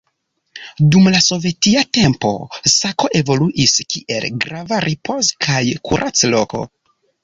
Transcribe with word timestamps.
Dum 0.95 1.09
la 1.15 1.19
sovetia 1.25 1.83
tempo 1.99 2.33
Sako 2.77 3.13
evoluis 3.23 3.79
kiel 3.95 4.29
grava 4.49 4.85
ripoz- 4.91 5.35
kaj 5.49 5.65
kurac-loko. 5.89 6.69